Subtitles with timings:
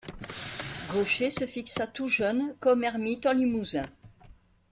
[0.91, 3.83] Gaucher se fixa tout jeune comme ermite en Limousin.